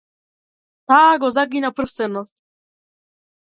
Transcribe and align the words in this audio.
Таа 0.91 1.11
го 1.25 1.29
загина 1.35 1.71
прстенот. 1.81 2.29